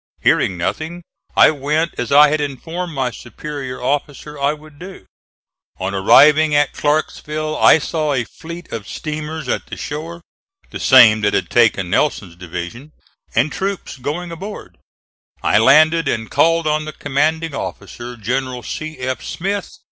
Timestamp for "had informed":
2.29-2.95